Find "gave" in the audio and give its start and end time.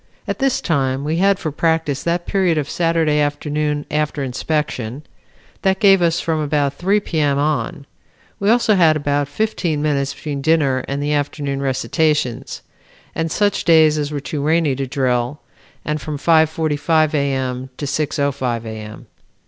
5.79-6.01